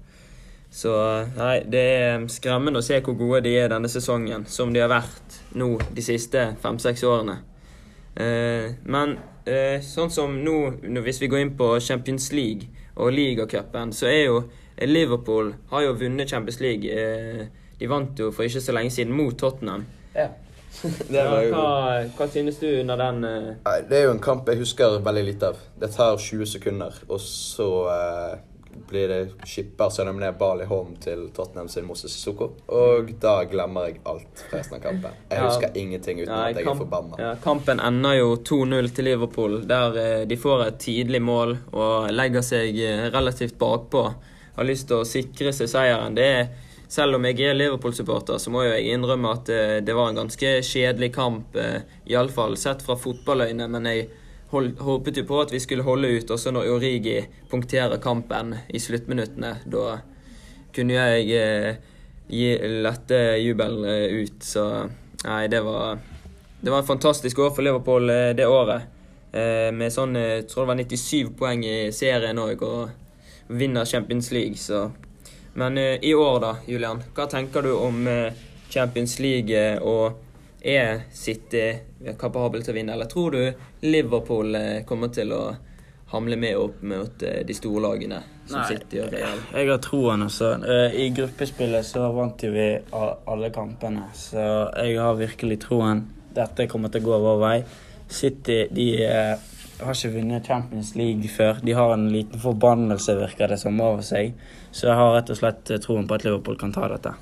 Så 0.74 0.90
nei, 1.36 1.60
det 1.70 1.82
er 2.02 2.24
skremmende 2.28 2.80
å 2.80 2.82
se 2.86 3.00
hvor 3.00 3.14
gode 3.18 3.42
de 3.46 3.52
er 3.58 3.68
denne 3.70 3.88
sesongen, 3.90 4.46
som 4.50 4.72
de 4.74 4.80
har 4.82 4.90
vært 4.90 5.36
nå 5.54 5.68
de 5.94 6.02
siste 6.02 6.48
fem-seks 6.62 7.04
årene. 7.06 7.36
Eh, 8.16 8.74
men 8.84 9.16
eh, 9.44 9.80
sånn 9.82 10.12
som 10.12 10.36
nå, 10.44 10.58
nå, 10.82 11.02
hvis 11.04 11.20
vi 11.22 11.30
går 11.32 11.42
inn 11.44 11.56
på 11.58 11.72
Champions 11.82 12.30
League 12.32 12.70
og 12.94 13.10
ligacupen, 13.14 13.92
så 13.94 14.06
er 14.10 14.22
jo 14.28 14.44
Liverpool 14.82 15.52
har 15.70 15.84
jo 15.86 15.92
vunnet 15.98 16.30
Champions 16.30 16.60
League. 16.60 16.90
Eh, 16.90 17.46
de 17.78 17.90
vant 17.90 18.18
jo 18.18 18.30
for 18.34 18.46
ikke 18.46 18.62
så 18.62 18.74
lenge 18.74 18.94
siden 18.94 19.14
mot 19.14 19.36
Tottenham. 19.38 19.86
Ja. 20.14 20.30
Ja, 21.14 21.28
hva, 21.52 21.66
hva 22.16 22.26
synes 22.26 22.56
du 22.58 22.66
under 22.66 22.98
den 22.98 23.20
eh, 23.28 23.76
Det 23.86 23.94
er 23.94 24.08
jo 24.08 24.14
en 24.16 24.22
kamp 24.22 24.48
jeg 24.50 24.58
husker 24.58 24.96
veldig 25.06 25.22
lite 25.28 25.52
av. 25.52 25.60
Det 25.80 25.92
tar 25.94 26.18
20 26.18 26.50
sekunder, 26.50 26.96
og 27.06 27.20
så 27.22 27.68
eh, 27.92 28.32
blir 28.88 29.08
det 29.08 29.18
skipper 29.48 29.90
Sønnem 29.90 30.18
ned 30.20 30.36
ball 30.38 30.60
i 30.62 30.66
hånden 30.68 30.96
til 31.00 31.28
Tottenham 31.36 31.68
sin 31.68 31.84
Moses 31.88 32.12
Sissoko. 32.12 32.50
Og 32.68 33.12
da 33.22 33.36
glemmer 33.50 33.88
jeg 33.88 34.00
alt 34.06 34.42
resten 34.52 34.76
av 34.76 34.82
kampen. 34.82 35.10
Jeg 35.30 35.38
Ja. 35.38 35.44
husker 35.48 35.70
ingenting 35.74 36.20
uten 36.22 36.32
Nei, 36.34 36.50
at 36.50 36.56
jeg 36.56 36.64
kamp- 36.66 36.80
er 36.80 36.84
forbanna. 36.84 37.18
Ja, 37.18 37.34
kampen 37.44 37.80
ender 37.80 38.14
jo 38.18 38.36
2-0 38.36 38.90
til 38.94 39.04
Liverpool, 39.04 39.60
der 39.66 39.96
eh, 39.96 40.24
de 40.26 40.36
får 40.36 40.66
et 40.66 40.78
tidlig 40.78 41.22
mål 41.22 41.56
og 41.72 42.10
legger 42.10 42.42
seg 42.42 42.78
eh, 42.78 43.10
relativt 43.10 43.58
bakpå. 43.58 44.14
Har 44.56 44.64
lyst 44.64 44.86
til 44.88 44.96
å 45.02 45.04
sikre 45.04 45.52
seg 45.52 45.66
seieren. 45.68 46.14
Det 46.14 46.24
er, 46.24 46.48
selv 46.88 47.16
om 47.16 47.24
jeg 47.24 47.40
er 47.40 47.54
Liverpool-supporter, 47.54 48.38
så 48.38 48.50
må 48.54 48.62
jeg 48.68 48.84
innrømme 48.94 49.32
at 49.32 49.48
eh, 49.48 49.80
det 49.80 49.94
var 49.94 50.08
en 50.10 50.20
ganske 50.22 50.60
kjedelig 50.62 51.12
kamp. 51.14 51.56
Iallfall 52.06 52.56
sett 52.56 52.82
fra 52.82 52.94
fotballøyne, 52.96 53.66
men 53.68 53.84
jeg 53.90 54.08
håpet 54.54 55.18
jo 55.20 55.24
på 55.28 55.40
at 55.42 55.52
vi 55.52 55.60
skulle 55.60 55.86
holde 55.86 56.10
ut. 56.16 56.30
Også 56.30 56.52
når 56.54 56.70
Origi 56.76 57.18
punkterer 57.50 58.00
kampen 58.02 58.54
i 58.68 58.80
sluttminuttene. 58.80 59.56
Da 59.66 59.98
kunne 60.74 60.96
jeg 60.96 61.28
eh, 61.38 61.76
gi 62.28 62.50
lette 62.84 63.20
jubel 63.42 63.84
eh, 63.84 64.24
ut. 64.24 64.42
Så 64.42 64.64
nei, 65.24 65.46
det 65.52 65.62
var 65.64 65.98
det 66.64 66.72
var 66.72 66.80
et 66.80 66.88
fantastisk 66.88 67.38
år 67.44 67.50
for 67.52 67.66
Liverpool 67.66 68.10
eh, 68.10 68.32
det 68.36 68.48
året. 68.48 68.90
Eh, 69.34 69.70
med 69.74 69.92
sånn, 69.92 70.16
jeg 70.16 70.46
tror 70.48 70.64
det 70.64 70.70
var 70.70 70.80
97 70.80 71.34
poeng 71.38 71.64
i 71.66 71.78
serien 71.92 72.40
òg, 72.40 72.62
og 72.64 73.50
vinner 73.52 73.84
Champions 73.84 74.30
League, 74.32 74.56
så 74.60 74.90
Men 75.54 75.78
i 75.78 76.10
år, 76.14 76.40
da, 76.42 76.48
Julian. 76.66 76.98
Hva 77.14 77.28
tenker 77.30 77.62
du 77.62 77.76
om 77.76 78.08
Champions 78.68 79.20
League, 79.22 79.60
og 79.86 80.23
er 80.64 81.04
City 81.12 81.64
kapabel 82.18 82.64
til 82.64 82.72
å 82.72 82.78
vinne, 82.78 82.96
eller 82.96 83.08
tror 83.10 83.36
du 83.36 83.84
Liverpool 83.84 84.56
eh, 84.56 84.82
kommer 84.88 85.12
til 85.12 85.32
å 85.36 85.42
hamle 86.14 86.36
med 86.40 86.56
opp 86.56 86.82
mot 86.82 87.22
eh, 87.22 87.42
de 87.46 87.56
store 87.56 87.82
lagene, 87.84 88.20
som 88.46 88.60
Nei. 88.60 88.66
City 88.72 89.00
og 89.02 89.12
Real? 89.12 89.40
Jeg 89.52 89.70
har 89.70 89.80
troen, 89.84 90.24
altså. 90.26 90.54
Eh, 90.62 90.98
I 91.04 91.08
gruppespillet 91.16 91.86
så 91.86 92.08
vant 92.14 92.44
jo 92.44 92.52
vi 92.54 92.68
alle 92.94 93.50
kampene, 93.54 94.08
så 94.16 94.46
jeg 94.78 95.00
har 95.00 95.18
virkelig 95.20 95.60
troen. 95.66 96.04
Dette 96.34 96.68
kommer 96.70 96.90
til 96.90 97.04
å 97.04 97.10
gå 97.10 97.20
vår 97.28 97.42
vei. 97.42 97.56
City 98.10 98.64
de 98.74 98.88
eh, 99.04 99.50
har 99.84 99.94
ikke 99.94 100.14
vunnet 100.16 100.46
Champions 100.46 100.94
League 100.98 101.30
før. 101.30 101.60
De 101.64 101.76
har 101.76 101.94
en 101.94 102.08
liten 102.12 102.40
forbannelse, 102.40 103.16
virker 103.18 103.52
det 103.52 103.60
som, 103.62 103.78
over 103.80 104.04
seg. 104.06 104.34
Så 104.74 104.88
jeg 104.90 104.98
har 104.98 105.14
rett 105.14 105.30
og 105.30 105.38
slett 105.38 105.70
eh, 105.70 105.82
troen 105.82 106.08
på 106.08 106.18
at 106.18 106.26
Liverpool 106.26 106.58
kan 106.60 106.74
ta 106.74 106.88
dette. 106.92 107.14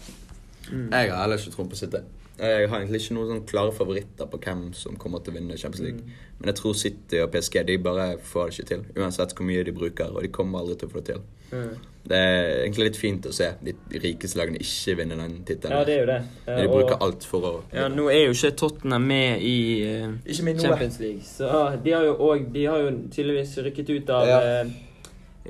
Jeg 0.72 1.10
har 1.10 1.24
heller 1.24 1.40
ikke 1.40 1.56
troen 1.56 1.70
på 1.72 1.80
City. 1.80 2.02
Jeg 2.38 2.68
har 2.68 2.78
egentlig 2.80 3.00
ikke 3.02 3.14
noen 3.14 3.28
sånn 3.28 3.46
klare 3.46 3.72
favoritter 3.76 4.26
på 4.26 4.38
hvem 4.42 4.72
som 4.74 4.96
kommer 4.96 5.20
til 5.22 5.34
å 5.34 5.36
vinne 5.36 5.56
Champions 5.60 5.84
League. 5.84 6.02
Men 6.40 6.48
jeg 6.50 6.56
tror 6.58 6.74
City 6.74 7.20
og 7.22 7.30
PSG 7.30 7.60
de 7.68 7.76
bare 7.78 8.16
får 8.18 8.48
det 8.48 8.54
ikke 8.58 8.68
til, 8.72 8.84
uansett 8.96 9.34
hvor 9.36 9.46
mye 9.46 9.62
de 9.68 9.72
bruker. 9.76 10.10
Og 10.16 10.22
de 10.24 10.28
kommer 10.32 10.58
aldri 10.62 10.76
til 10.80 10.88
å 10.88 10.92
få 10.94 11.02
det 11.02 11.12
til. 11.12 11.20
Mm. 11.52 11.74
Det 12.08 12.16
er 12.18 12.46
egentlig 12.64 12.86
litt 12.88 12.96
fint 12.98 13.26
å 13.28 13.32
se 13.36 13.50
de 13.62 13.74
rikeste 14.02 14.38
lagene 14.40 14.58
ikke 14.58 14.96
vinne 14.98 15.18
den 15.20 15.36
tittelen. 15.46 15.76
Ja, 15.76 15.84
det 15.86 15.94
er 15.94 16.00
jo 16.00 16.06
det. 16.08 16.16
Eh, 16.48 16.56
De 16.56 16.64
og- 16.66 16.72
bruker 16.78 17.02
alt 17.04 17.24
for 17.28 17.40
å 17.42 17.52
Ja, 17.72 17.86
nå 17.88 18.08
er 18.10 18.24
jo 18.26 18.32
ikke 18.32 18.56
Tottenham 18.56 19.06
med 19.06 19.42
i 19.42 19.84
uh, 19.84 20.16
Ikke 20.26 20.42
med. 20.48 20.60
Champions 20.60 20.98
League, 20.98 21.20
så 21.22 21.82
de 21.84 21.90
har 21.92 22.02
jo 22.08 22.16
òg 22.16 22.50
De 22.52 22.64
har 22.64 22.78
jo 22.78 22.90
tydeligvis 23.12 23.54
rykket 23.68 23.90
ut 23.90 24.10
av 24.10 24.26
Ja. 24.26 24.40
uh, 24.64 24.70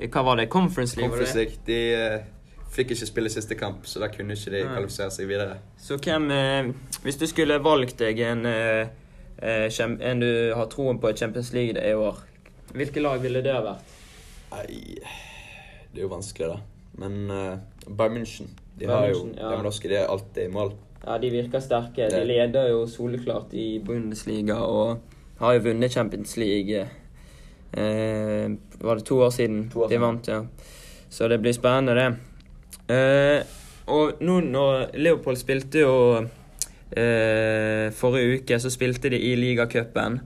Hva 0.09 0.23
var 0.25 0.35
det? 0.35 0.49
Conference 0.49 0.95
League? 0.97 1.09
Conference 1.09 1.33
var 1.33 1.43
det? 1.43 1.49
League. 1.49 1.65
De 1.65 1.93
eh, 1.93 2.19
fikk 2.73 2.93
ikke 2.95 3.07
spille 3.09 3.31
siste 3.31 3.57
kamp, 3.59 3.85
så 3.89 4.01
da 4.01 4.09
kunne 4.11 4.35
ikke 4.37 4.53
de 4.53 4.63
kvalifisere 4.65 5.13
seg 5.13 5.29
videre. 5.29 5.59
Så 5.77 5.99
hvem 6.01 6.29
eh, 6.33 6.71
Hvis 7.03 7.19
du 7.21 7.27
skulle 7.29 7.59
valgt 7.63 7.99
deg 8.01 8.19
en, 8.25 8.45
eh, 8.49 8.87
eh, 9.37 9.67
en 9.79 10.23
du 10.23 10.31
har 10.57 10.69
troen 10.71 10.99
på 11.01 11.11
i 11.11 11.17
Champions 11.17 11.53
League 11.53 11.77
i 11.77 11.93
år, 11.93 12.23
hvilke 12.73 13.03
lag 13.03 13.21
ville 13.21 13.43
det 13.45 13.53
ha 13.53 13.61
vært? 13.61 13.93
Nei, 14.53 14.97
det 15.93 16.01
er 16.01 16.05
jo 16.05 16.09
vanskelig, 16.13 16.49
da. 16.49 16.59
Men 17.01 17.29
uh, 17.29 17.57
Bayern 17.89 18.19
München 18.19 18.51
de 18.77 18.85
Bayern 18.85 18.99
har 18.99 19.07
jo 19.09 19.21
ja. 19.37 19.49
de 19.49 19.63
norske, 19.65 19.89
de 19.89 19.97
er 19.97 20.09
alltid 20.09 20.43
i 20.45 20.53
mål. 20.53 20.73
Ja, 21.03 21.17
De 21.17 21.29
virker 21.33 21.61
sterke. 21.61 22.09
De 22.09 22.21
leder 22.25 22.69
jo 22.71 22.85
soleklart 22.89 23.53
i 23.53 23.79
Bundesliga 23.83 24.59
og 24.65 25.01
har 25.41 25.57
jo 25.57 25.65
vunnet 25.67 25.93
Champions 25.93 26.37
League. 26.37 26.85
Eh, 27.73 28.51
var 28.79 28.95
det 28.95 29.05
to 29.05 29.19
år 29.25 29.29
siden 29.33 29.69
To 29.73 29.85
år 29.85 29.89
de 29.89 29.99
vant, 30.01 30.27
ja. 30.27 30.43
Så 31.09 31.27
det 31.27 31.41
blir 31.41 31.53
spennende, 31.53 31.93
det. 31.93 32.32
Eh, 32.91 33.39
og 33.93 34.23
nå 34.23 34.39
når 34.43 34.95
Leopold 34.99 35.39
spilte 35.39 35.83
jo 35.83 35.95
eh, 36.19 37.87
Forrige 37.95 38.41
uke 38.41 38.59
så 38.59 38.71
spilte 38.73 39.11
de 39.13 39.19
i 39.19 39.33
ligacupen. 39.39 40.19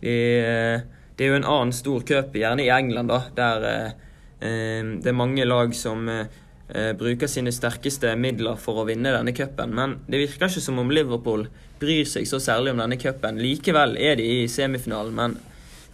De, 0.00 0.14
eh, 0.14 0.78
det 1.14 1.26
er 1.26 1.30
jo 1.30 1.40
en 1.40 1.46
annen 1.46 1.74
stor 1.74 2.02
cup, 2.06 2.34
gjerne 2.34 2.64
i 2.64 2.72
England, 2.74 3.10
da, 3.10 3.20
der 3.36 3.68
eh, 3.70 3.92
eh, 4.40 4.80
det 5.02 5.10
er 5.10 5.18
mange 5.18 5.46
lag 5.46 5.74
som 5.78 6.08
eh, 6.10 6.90
bruker 6.98 7.30
sine 7.30 7.52
sterkeste 7.54 8.14
midler 8.18 8.58
for 8.58 8.82
å 8.82 8.86
vinne 8.88 9.14
denne 9.14 9.34
cupen. 9.36 9.74
Men 9.76 9.98
det 10.08 10.24
virker 10.24 10.50
ikke 10.50 10.64
som 10.64 10.80
om 10.82 10.90
Liverpool 10.90 11.46
bryr 11.80 12.06
seg 12.08 12.26
så 12.26 12.40
særlig 12.42 12.74
om 12.74 12.82
denne 12.82 12.98
cupen. 12.98 13.38
Likevel 13.42 13.98
er 14.00 14.18
de 14.18 14.26
i 14.40 14.48
semifinalen. 14.50 15.14
Men 15.14 15.38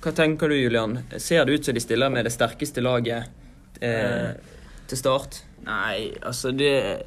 hva 0.00 0.15
tenker 0.17 0.49
du, 0.49 0.57
Julian? 0.57 0.97
Ser 1.21 1.45
det 1.45 1.59
ut 1.59 1.69
som 1.69 1.77
de 1.77 1.85
stiller 1.85 2.12
med 2.12 2.25
det 2.25 2.33
sterkeste 2.33 2.81
laget 2.81 3.29
eh, 3.85 4.33
til 4.90 5.00
start? 5.00 5.40
Nei, 5.66 6.11
altså 6.25 6.52
det 6.56 7.02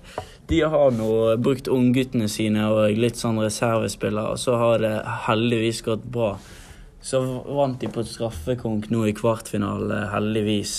De 0.50 0.60
har 0.62 0.92
nå 0.94 1.10
brukt 1.42 1.70
ungguttene 1.72 2.28
sine 2.30 2.66
og 2.70 2.98
litt 3.00 3.18
sånn 3.18 3.40
reservespillere, 3.42 4.36
og 4.36 4.42
så 4.42 4.58
har 4.60 4.84
det 4.84 4.94
heldigvis 5.28 5.82
gått 5.86 6.04
bra. 6.04 6.36
Så 7.04 7.20
vant 7.48 7.80
de 7.82 7.90
på 7.92 8.04
straffekonk 8.08 8.90
nå 8.92 9.06
i 9.10 9.16
kvartfinale, 9.16 10.06
heldigvis. 10.14 10.76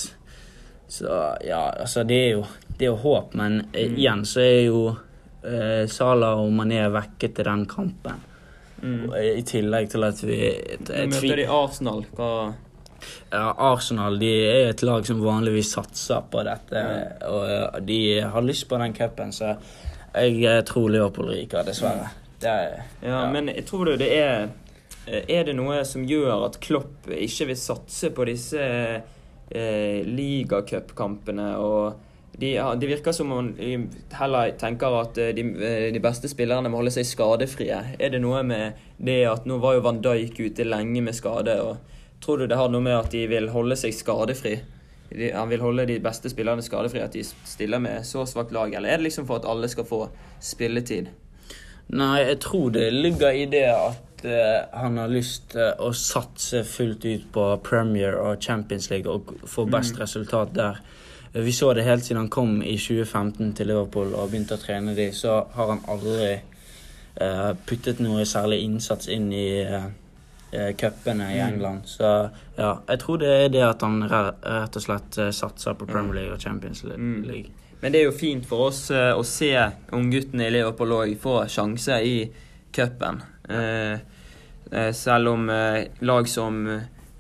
Så 0.89 1.09
ja, 1.45 1.65
altså 1.81 2.05
det 2.05 2.21
er 2.27 2.31
jo, 2.37 2.45
det 2.79 2.87
er 2.87 2.93
jo 2.93 3.01
håp, 3.03 3.35
men 3.35 3.65
eh, 3.73 3.89
Mm. 3.89 3.97
igjen 3.99 4.25
så 4.29 4.41
er 4.45 4.61
jo 4.69 4.83
eh, 5.43 5.87
Salah 5.91 6.41
og 6.41 6.53
Mané 6.53 6.85
vekke 6.93 7.33
til 7.35 7.45
den 7.45 7.67
kampen. 7.67 8.23
Mm. 8.83 9.09
I 9.17 9.43
tillegg 9.49 9.91
til 9.91 10.05
at 10.05 10.21
vi 10.25 10.39
et, 10.51 10.91
et, 10.91 11.09
møter 11.09 11.41
de 11.41 11.49
Arsenal. 11.49 12.05
Hva 12.17 12.31
Arsenal 13.35 14.19
de 14.21 14.31
er 14.47 14.69
et 14.71 14.83
lag 14.87 15.07
som 15.07 15.23
vanligvis 15.25 15.73
satser 15.75 16.23
på 16.31 16.45
dette, 16.47 16.85
og 17.27 17.81
de 17.87 18.01
har 18.21 18.47
lyst 18.47 18.69
på 18.71 18.79
den 18.79 18.95
cupen, 18.95 19.33
så 19.35 19.57
jeg 20.15 20.67
tror 20.69 20.93
Leopold 20.95 21.33
ryker, 21.35 21.67
dessverre. 21.67 22.13
Det 22.41 22.51
er, 22.51 22.83
Ja, 23.03 23.25
men 23.33 23.49
jeg 23.49 23.65
tror 23.67 23.89
det 23.97 24.09
er 24.13 24.49
eh, 25.07 25.23
Er 25.29 25.45
det 25.49 25.55
noe 25.57 25.79
som 25.89 26.05
gjør 26.05 26.47
at 26.49 26.59
Klopp 26.61 27.09
ikke 27.09 27.49
vil 27.51 27.59
satse 27.59 28.11
på 28.15 28.27
disse 28.29 28.61
eh, 28.61 30.01
ligacupkampene 30.05 31.55
og 31.57 32.03
de, 32.37 32.49
ja, 32.57 32.75
det 32.75 32.89
virker 32.91 33.15
som 33.15 33.31
om 33.33 33.53
de 33.55 33.77
heller 34.19 34.55
tenker 34.59 34.97
at 34.99 35.19
eh, 35.23 35.31
de, 35.37 35.45
eh, 35.55 35.89
de 35.95 36.03
beste 36.03 36.29
spillerne 36.31 36.71
må 36.71 36.81
holde 36.81 36.91
seg 36.97 37.07
skadefrie. 37.07 37.79
Er 37.95 38.11
det 38.11 38.21
noe 38.25 38.43
med 38.47 38.81
det 38.99 39.21
at 39.31 39.47
nå 39.47 39.61
var 39.63 39.77
jo 39.77 39.85
Van 39.85 40.01
Dijk 40.03 40.41
ute 40.41 40.67
lenge 40.67 41.03
med 41.05 41.15
skade, 41.15 41.55
og 41.63 41.79
tror 42.25 42.41
du 42.41 42.47
det 42.49 42.59
har 42.59 42.71
noe 42.73 42.85
med 42.85 42.97
at 42.97 43.11
de 43.13 43.27
vil 43.31 43.51
holde 43.53 43.77
seg 43.79 43.95
skadefri? 43.97 44.57
De, 45.11 45.29
han 45.31 45.51
vil 45.51 45.63
holde 45.63 45.87
de 45.87 45.99
beste 46.03 46.33
spillerne 46.33 46.65
skadefri, 46.65 47.03
at 47.05 47.15
de 47.15 47.23
stiller 47.25 47.83
med 47.83 48.07
så 48.09 48.25
svakt 48.27 48.55
lag, 48.57 48.73
eller 48.75 48.95
er 48.95 48.99
det 48.99 49.11
liksom 49.11 49.29
for 49.29 49.43
at 49.43 49.49
alle 49.49 49.69
skal 49.71 49.87
få 49.87 50.01
spilletid? 50.43 51.13
Nei, 51.95 52.25
jeg 52.25 52.41
tror 52.41 52.73
det 52.73 52.89
ligger 52.95 53.37
i 53.37 53.45
det 53.53 53.67
at 53.69 54.25
uh, 54.25 54.81
han 54.81 54.97
har 54.99 55.13
lyst 55.13 55.51
til 55.53 55.85
å 55.85 55.93
satse 55.93 56.65
fullt 56.65 57.05
ut 57.05 57.29
på 57.33 57.45
Premier 57.67 58.17
og 58.17 58.41
Champions 58.43 58.89
League 58.91 59.11
og 59.11 59.37
få 59.45 59.67
best 59.69 60.01
resultat 60.01 60.57
der. 60.57 60.81
Eh, 61.35 61.43
Vi 61.43 61.53
så 61.53 61.75
det 61.75 61.85
helt 61.85 62.05
siden 62.05 62.25
han 62.25 62.29
kom 62.29 62.63
i 62.63 62.79
2015 62.79 63.53
til 63.55 63.67
Liverpool 63.67 64.15
og 64.15 64.31
begynte 64.31 64.57
å 64.57 64.63
trene 64.65 64.95
de, 64.97 65.11
så 65.13 65.45
har 65.55 65.75
han 65.75 65.85
aldri 65.89 66.39
uh, 67.21 67.53
puttet 67.67 68.01
noe 68.03 68.25
særlig 68.27 68.63
innsats 68.65 69.09
inn 69.13 69.31
i 69.33 69.47
eh, 69.63 69.75
eh, 69.75 69.91
cupene 70.79 71.31
i 71.35 71.41
England. 71.41 71.89
Så 71.91 72.31
ja, 72.57 72.71
jeg 72.89 73.01
tror 73.03 73.19
det 73.23 73.33
er 73.35 73.53
det 73.53 73.63
at 73.67 73.83
han 73.83 74.03
rett 74.11 74.79
og 74.79 74.85
slett 74.85 75.19
eh, 75.19 75.33
satser 75.35 75.77
på 75.79 75.89
Premier 75.91 76.21
League 76.21 76.37
og 76.37 76.43
Champions 76.43 76.85
League. 76.85 77.03
Mm. 77.03 77.23
League. 77.29 77.51
Men 77.81 77.93
det 77.93 78.01
er 78.01 78.09
jo 78.09 78.17
fint 78.17 78.47
for 78.49 78.71
oss 78.71 78.87
eh, 78.95 79.13
å 79.13 79.25
se 79.27 79.53
ungguttene 79.93 80.49
i 80.49 80.55
Liverpool 80.55 80.95
òg 81.01 81.17
få 81.21 81.41
sjanse 81.51 81.99
i 82.07 82.17
cupen. 82.75 83.23
Eh, 83.49 83.99
eh, 84.71 84.93
selv 84.93 85.35
om 85.35 85.51
eh, 85.51 85.83
lag 86.01 86.29
som 86.29 86.63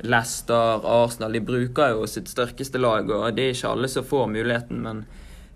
Leicester, 0.04 0.80
Arsenal, 0.84 1.32
de 1.32 1.40
bruker 1.40 1.94
jo 1.94 2.06
sitt 2.06 2.28
sterkeste 2.28 2.78
lag, 2.78 3.10
og 3.10 3.26
det 3.36 3.48
er 3.48 3.56
ikke 3.56 3.74
alle 3.74 3.88
som 3.88 4.06
får 4.06 4.26
muligheten. 4.32 4.82
Men 4.84 5.04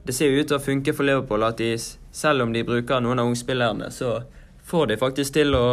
det 0.04 0.16
ser 0.16 0.32
jo 0.32 0.42
ut 0.42 0.49
til 0.49 0.58
å 0.58 0.64
funke 0.64 0.94
for 0.97 1.08
Liverpool 1.08 1.44
at 1.44 1.61
de, 1.61 1.75
selv 2.12 2.47
om 2.47 2.52
de 2.54 2.64
bruker 2.64 3.02
noen 3.04 3.20
av 3.20 3.28
ungspillerne, 3.28 3.90
så 3.92 4.23
får 4.68 4.92
de 4.92 5.00
faktisk 5.00 5.37
til 5.37 5.56
å 5.56 5.66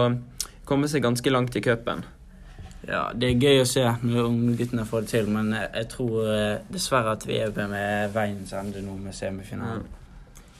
komme 0.65 0.88
seg 0.91 1.03
ganske 1.05 1.31
langt 1.34 1.55
i 1.55 1.62
cupen. 1.65 2.03
Ja, 2.86 3.07
det 3.17 3.31
er 3.31 3.41
gøy 3.41 3.62
å 3.63 3.65
se 3.67 3.81
når 4.05 4.27
ungguttene 4.29 4.84
får 4.86 5.05
det 5.05 5.10
til, 5.15 5.29
men 5.34 5.53
jeg, 5.57 5.88
tror 5.89 6.27
eh, 6.29 6.57
dessverre 6.69 7.15
at 7.17 7.24
vi 7.25 7.39
er 7.41 7.53
med 7.69 8.12
veiens 8.13 8.53
ende 8.53 8.84
nå 8.86 8.93
med 9.01 9.15
semifinalen. 9.17 9.88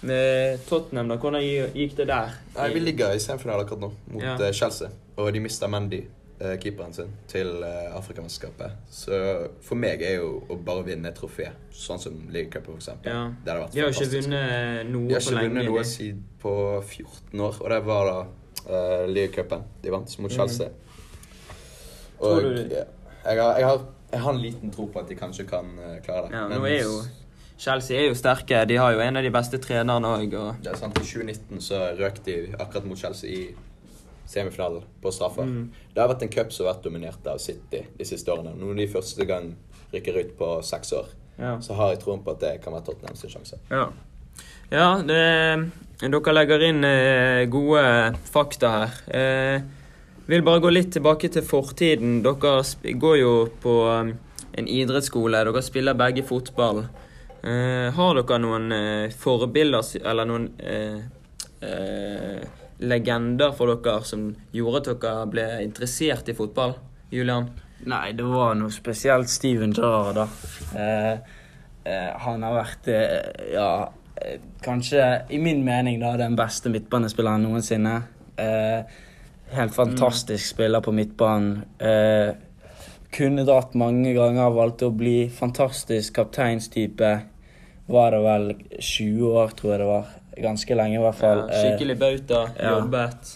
Med 0.06 0.60
Tottenham, 0.70 1.10
da, 1.10 1.18
hvordan 1.22 1.42
gikk 1.46 1.96
det 1.98 2.08
der? 2.10 2.34
Nei, 2.58 2.68
Vi 2.74 2.82
ligger 2.82 3.14
i 3.16 3.22
semifinalen 3.22 3.66
akkurat 3.66 3.82
nå, 3.86 3.92
mot 4.14 4.24
Ja. 4.24 4.36
eh, 4.42 4.52
Chelsea. 4.54 4.90
Og 5.18 5.32
de 5.34 5.40
mista 5.40 5.68
Mendy, 5.72 6.02
eh, 6.40 6.58
keeperen 6.62 6.94
sin, 6.94 7.14
til 7.28 7.64
Afrikamesterskapet. 7.64 8.72
Så 8.90 9.20
for 9.62 9.76
meg 9.76 10.02
er 10.02 10.18
jo 10.18 10.42
å 10.50 10.58
bare 10.58 10.84
vinne 10.90 11.08
et 11.10 11.16
trofé, 11.16 11.52
sånn 11.72 12.00
som 12.02 12.18
ligacupen 12.34 12.76
f.eks. 12.78 12.90
Ja. 13.06 13.30
Det 13.46 13.54
hadde 13.54 13.62
vært 13.62 13.72
De 13.78 13.80
har 13.82 13.92
jo 13.92 14.00
ikke 14.00 14.12
vunnet 14.18 14.90
noe 14.90 15.06
på 15.06 15.14
lenge. 15.14 15.14
De 15.14 15.14
har 15.14 15.22
ikke 15.30 15.54
vunnet 15.54 15.70
noe 15.70 15.84
siden 15.84 16.26
på 16.42 16.56
14 16.82 17.40
år, 17.40 17.62
og 17.62 17.70
det 17.70 17.80
var 17.86 18.06
da 18.12 18.18
uh, 18.70 19.06
ligacupen 19.12 19.64
de 19.84 19.92
vant 19.94 20.20
mot 20.20 20.32
Mhm. 20.32 20.36
Chelsea. 20.38 20.70
Tror 22.20 22.32
Og 22.36 22.42
du- 22.44 22.70
ja, 22.72 22.84
jeg, 23.26 23.42
har, 23.42 23.58
jeg, 23.60 23.66
har, 23.68 23.86
jeg 24.12 24.22
har 24.22 24.34
en 24.34 24.42
liten 24.42 24.72
tro 24.72 24.86
på 24.88 25.00
at 25.00 25.08
de 25.10 25.16
kanskje 25.16 25.46
kan 25.50 25.66
eh, 25.80 26.02
klare 26.06 26.30
det. 26.30 26.36
Ja, 26.38 26.48
nå 26.48 26.66
er 26.66 26.82
jo 26.84 27.02
Chelsea 27.58 27.98
er 28.02 28.08
jo 28.10 28.16
sterke. 28.16 28.66
De 28.68 28.76
har 28.76 28.92
jo 28.94 29.00
en 29.00 29.16
av 29.18 29.24
de 29.24 29.30
beste 29.32 29.58
trenerne 29.58 30.08
òg. 30.08 30.34
Og... 30.36 30.56
det 30.64 30.72
er 30.74 30.76
sant, 30.76 30.98
I 31.00 31.04
2019 31.04 31.62
så 31.62 31.82
røk 32.00 32.18
de 32.26 32.54
akkurat 32.60 32.86
mot 32.86 32.98
Chelsea 33.00 33.30
i 33.30 33.56
semifinalen 34.28 34.84
på 35.02 35.12
straffer. 35.14 35.46
Mm. 35.46 35.70
Det 35.94 36.02
har 36.02 36.10
vært 36.12 36.24
en 36.26 36.30
cup 36.34 36.52
som 36.52 36.66
har 36.66 36.74
vært 36.74 36.84
dominert 36.84 37.28
av 37.32 37.38
City 37.40 37.86
de 37.98 38.06
siste 38.08 38.32
årene. 38.34 38.56
Nå 38.58 38.72
er 38.74 38.76
de 38.82 38.88
første 38.92 39.26
gang 39.30 39.54
rykker 39.94 40.20
ut 40.20 40.34
på 40.40 40.50
seks 40.68 40.92
år. 40.98 41.08
Ja. 41.40 41.54
Så 41.62 41.74
har 41.76 41.94
jeg 41.94 42.00
troen 42.04 42.24
på 42.24 42.32
at 42.32 42.40
det 42.44 42.62
kan 42.64 42.74
være 42.74 42.86
Tottenham 42.90 43.16
sin 43.16 43.30
sjanse. 43.30 43.60
Ja, 43.72 43.90
ja 44.72 44.90
det, 45.06 45.22
dere 46.02 46.36
legger 46.36 46.68
inn 46.70 46.84
eh, 46.88 47.46
gode 47.52 47.86
fakta 48.32 48.76
her. 48.76 49.00
Jeg 50.26 50.32
vil 50.32 50.46
bare 50.46 50.62
gå 50.64 50.72
litt 50.74 50.94
tilbake 50.96 51.30
til 51.30 51.46
fortiden. 51.46 52.22
Dere 52.26 52.94
går 52.98 53.18
jo 53.20 53.34
på 53.62 53.74
um, 53.86 54.14
en 54.58 54.68
idrettsskole. 54.68 55.44
Dere 55.46 55.62
spiller 55.62 55.98
begge 55.98 56.24
fotball. 56.26 56.86
Eh, 57.46 57.94
har 57.94 58.18
dere 58.18 58.40
noen 58.42 58.72
eh, 58.74 59.14
forbilder, 59.14 59.86
eller 60.02 60.26
noen 60.26 60.48
eh, 60.58 61.04
eh, 61.62 62.40
legender 62.82 63.54
for 63.54 63.70
dere 63.76 64.02
som 64.08 64.32
gjorde 64.56 64.82
at 64.82 65.04
dere 65.04 65.28
ble 65.30 65.46
interessert 65.68 66.32
i 66.32 66.38
fotball? 66.38 66.74
Julian? 67.14 67.52
Nei, 67.86 68.16
det 68.18 68.26
var 68.26 68.56
noe 68.58 68.74
spesielt 68.74 69.30
Steven 69.30 69.76
Gerrard, 69.78 70.18
da. 70.18 70.26
Eh, 70.74 71.14
eh, 71.86 72.10
han 72.26 72.48
har 72.48 72.58
vært, 72.64 72.90
eh, 72.90 73.54
ja 73.54 73.70
eh, 73.84 74.02
Kanskje, 74.64 75.26
i 75.30 75.38
min 75.38 75.64
mening, 75.66 76.00
da, 76.02 76.16
den 76.18 76.38
beste 76.40 76.72
midtbanespilleren 76.74 77.44
noensinne. 77.46 77.96
Eh, 78.40 78.98
helt 79.56 79.76
fantastisk 79.76 80.56
spiller 80.56 80.82
på 80.82 80.94
midtbanen. 80.96 81.64
Eh, 81.80 82.34
kunne 83.16 83.46
dratt 83.48 83.76
mange 83.80 84.14
ganger, 84.16 84.52
valgte 84.56 84.90
å 84.90 84.96
bli 84.96 85.30
fantastisk 85.32 86.16
kapteinstype. 86.18 87.12
Var 87.86 88.12
det 88.16 88.22
vel 88.26 88.50
20 88.80 89.36
år, 89.36 89.54
tror 89.56 89.76
jeg 89.76 89.84
det 89.84 89.90
var. 89.92 90.14
Ganske 90.48 90.76
lenge, 90.76 90.98
i 91.00 91.04
hvert 91.04 91.20
fall. 91.20 91.46
Ja, 91.48 91.62
skikkelig 91.62 92.00
bauta. 92.02 92.42
ja. 92.60 92.76
Jobbet. 92.76 93.36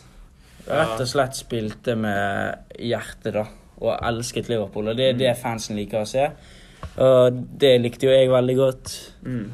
Rett 0.69 1.01
og 1.01 1.07
slett 1.09 1.37
spilte 1.37 1.95
med 1.97 2.75
hjertet, 2.77 3.33
da. 3.33 3.45
Og 3.79 3.93
elsket 3.95 4.49
Liverpool. 4.51 4.91
Og 4.91 4.97
det 4.97 5.13
er 5.13 5.17
det 5.17 5.37
fansen 5.39 5.77
liker 5.79 6.03
å 6.03 6.09
se. 6.09 6.27
Og 6.99 7.39
det 7.61 7.77
likte 7.81 8.09
jo 8.09 8.13
jeg 8.13 8.29
veldig 8.29 8.55
godt. 8.59 8.91
Mm. 9.25 9.47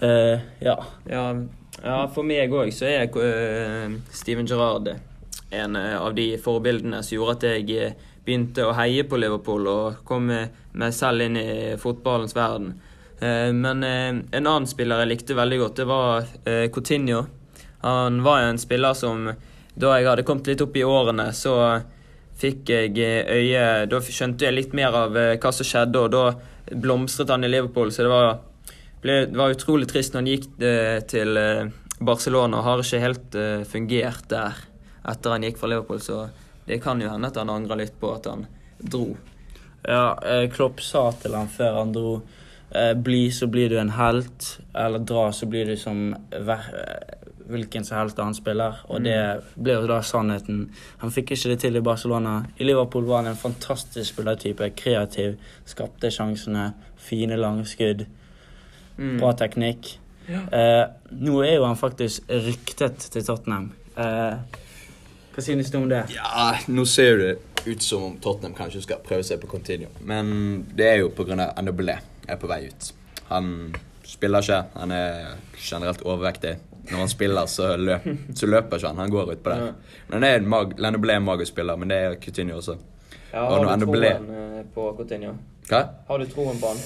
Eh, 0.00 0.40
ja. 0.58 0.84
Ja, 1.10 1.34
ja, 1.82 1.98
for 2.14 2.26
meg 2.26 2.52
òg 2.54 2.72
så 2.74 2.88
er 2.88 3.06
uh, 3.14 3.94
Steven 4.12 4.48
Gerrard 4.48 4.94
en 5.54 5.76
eh, 5.76 5.94
av 6.00 6.14
de 6.16 6.34
forbildene 6.42 7.02
som 7.04 7.14
gjorde 7.18 7.36
at 7.36 7.46
jeg 7.46 7.94
begynte 8.24 8.64
å 8.66 8.74
heie 8.74 9.04
på 9.06 9.20
Liverpool 9.20 9.68
og 9.70 10.00
kom 10.08 10.30
meg 10.32 10.94
selv 10.96 11.26
inn 11.26 11.36
i 11.38 11.76
fotballens 11.78 12.34
verden. 12.34 12.72
Men 13.20 13.84
en 13.84 14.22
annen 14.32 14.66
spiller 14.66 15.02
jeg 15.02 15.10
likte 15.10 15.36
veldig 15.36 15.58
godt, 15.60 15.76
det 15.76 15.84
var 15.86 16.24
Coutinho. 16.72 17.20
Han 17.84 18.22
var 18.24 18.48
en 18.48 18.58
spiller 18.58 18.96
som 18.96 19.28
da 19.28 19.92
jeg 19.94 20.08
hadde 20.08 20.24
kommet 20.26 20.48
litt 20.50 20.64
opp 20.64 20.80
i 20.80 20.86
årene, 20.88 21.28
så 21.36 21.54
fikk 22.40 22.72
jeg 22.72 22.96
øye 23.28 23.84
Da 23.92 24.00
skjønte 24.02 24.48
jeg 24.48 24.56
litt 24.56 24.74
mer 24.74 24.96
av 25.04 25.14
hva 25.14 25.52
som 25.54 25.68
skjedde, 25.68 26.00
og 26.00 26.10
da 26.16 26.74
blomstret 26.80 27.30
han 27.30 27.44
i 27.44 27.52
Liverpool. 27.52 27.92
Så 27.92 28.08
det 28.08 28.12
var, 28.12 28.40
ble, 29.04 29.18
det 29.30 29.38
var 29.38 29.54
utrolig 29.54 29.88
trist 29.90 30.14
når 30.14 30.22
han 30.22 30.30
gikk 30.32 30.46
eh, 30.64 30.98
til 31.10 31.40
eh, 31.40 31.66
Barcelona 32.04 32.60
og 32.60 32.68
har 32.68 32.84
ikke 32.84 33.02
helt 33.02 33.36
eh, 33.38 33.66
fungert 33.68 34.28
der 34.32 34.64
etter 35.04 35.34
han 35.34 35.44
gikk 35.44 35.60
fra 35.60 35.70
Liverpool. 35.70 36.00
Så 36.00 36.22
det 36.64 36.80
kan 36.84 37.02
jo 37.02 37.10
hende 37.12 37.28
at 37.28 37.40
han 37.40 37.52
angrer 37.52 37.84
litt 37.84 37.98
på 38.00 38.14
at 38.16 38.30
han 38.30 38.46
dro. 38.80 39.12
ja 39.84 40.16
Klopp 40.52 40.80
sa 40.80 41.10
til 41.20 41.36
han 41.36 41.52
før 41.52 41.82
han 41.82 41.92
dro 41.92 42.14
bli, 42.96 43.28
så 43.30 43.46
blir 43.46 43.68
du 43.70 43.76
en 43.78 43.92
helt. 43.94 44.46
Eller 44.74 45.04
dra, 45.06 45.28
så 45.32 45.46
blir 45.46 45.68
du 45.68 45.76
som 45.78 46.08
hvilken 47.46 47.84
som 47.84 47.98
helst 48.00 48.18
annen 48.18 48.34
spiller. 48.34 48.80
Og 48.88 49.04
det 49.04 49.18
ble 49.54 49.76
jo 49.76 49.86
da 49.86 50.00
sannheten. 50.02 50.64
Han 51.04 51.12
fikk 51.14 51.34
ikke 51.36 51.52
det 51.52 51.60
til 51.62 51.78
i 51.78 51.84
Barcelona. 51.84 52.38
I 52.58 52.66
Liverpool 52.66 53.06
var 53.06 53.22
han 53.22 53.30
en 53.30 53.38
fantastisk 53.38 54.08
spillertype. 54.14 54.72
Kreativ, 54.80 55.36
skapte 55.68 56.10
sjansene, 56.10 56.70
fine 56.98 57.38
lange 57.38 57.68
skudd, 57.68 58.06
Mm. 58.98 59.16
bra 59.18 59.32
teknikk. 59.38 59.96
Eh, 60.28 60.84
nå 61.10 61.40
er 61.44 61.56
jo 61.58 61.64
han 61.66 61.76
faktisk 61.76 62.28
ryktet 62.30 63.08
til 63.12 63.24
Tottenham. 63.26 63.72
Eh, 63.96 64.60
hva 65.34 65.42
synes 65.42 65.70
du 65.70 65.80
om 65.80 65.88
det? 65.90 66.04
Ja, 66.14 66.54
nå 66.70 66.84
ser 66.88 67.18
det 67.18 67.32
ut 67.66 67.82
som 67.82 68.04
om 68.10 68.18
Tottenham 68.22 68.54
kanskje 68.56 68.84
skal 68.84 69.02
prøve 69.04 69.24
seg 69.26 69.40
på 69.42 69.50
Continuo. 69.50 69.90
Men 70.06 70.64
det 70.76 70.86
er 70.92 71.00
jo 71.02 71.10
pga. 71.16 71.50
Ndoblé 71.62 71.98
er 72.28 72.38
på 72.40 72.50
vei 72.50 72.66
ut. 72.68 72.92
Han 73.32 73.74
spiller 74.06 74.44
ikke. 74.44 74.60
Han 74.78 74.94
er 74.94 75.34
generelt 75.58 76.04
overvektig. 76.04 76.54
Når 76.90 76.98
han 77.00 77.08
spiller, 77.08 77.46
så, 77.48 77.70
løp, 77.80 78.04
så 78.36 78.46
løper 78.46 78.76
ikke 78.76 78.92
han. 78.92 79.00
Han 79.00 79.12
går 79.12 79.32
utpå 79.34 79.50
der. 79.50 79.64
Ja. 79.64 80.02
Men 80.08 80.18
han 80.18 80.28
er 80.28 80.36
en 80.42 80.48
mag, 80.48 80.76
er 80.78 81.16
en 81.16 81.24
magisk 81.24 81.54
spiller, 81.54 81.76
men 81.80 81.90
det 81.90 81.98
er 81.98 82.16
Coutinho 82.20 82.60
også. 82.60 82.76
Ja, 83.32 83.40
har 83.48 83.64
og 83.64 83.80
du 83.80 83.86
troen 83.86 84.28
eh, 84.30 84.60
på 84.74 84.90
Coutinho? 84.98 85.32
Hva? 85.68 85.80
Har 86.08 86.20
du 86.20 86.28
troen 86.30 86.60
på 86.60 86.70
han? 86.70 86.82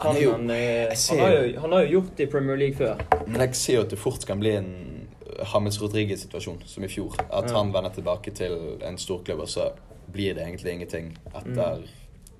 Han 0.00 0.12
Han, 0.14 0.22
jo- 0.22 0.32
han, 0.32 0.50
eh, 0.50 0.88
han, 1.10 1.18
har 1.18 1.30
jo- 1.32 1.60
han 1.60 1.72
har 1.72 1.82
jo 1.84 1.88
gjort 2.00 2.16
det 2.16 2.28
i 2.28 2.30
Premier 2.30 2.56
League 2.56 2.76
før. 2.76 3.00
Men 3.26 3.40
jeg 3.40 3.54
ser 3.56 3.74
jo 3.74 3.80
at 3.80 3.90
det 3.90 3.98
fort 3.98 4.26
kan 4.26 4.38
bli 4.40 4.52
en 4.56 5.08
James 5.54 5.78
Rodriguez-situasjon, 5.82 6.62
som 6.66 6.84
i 6.84 6.88
fjor. 6.88 7.14
At 7.32 7.50
Ja. 7.50 7.56
han 7.56 7.72
vender 7.72 7.90
tilbake 7.90 8.30
til 8.34 8.78
en 8.82 8.98
storklubb, 8.98 9.40
og 9.40 9.48
så 9.48 9.70
blir 10.12 10.34
det 10.34 10.42
egentlig 10.46 10.72
ingenting 10.72 11.16
etter 11.34 11.82